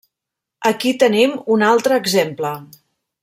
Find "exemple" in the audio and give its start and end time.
2.05-2.55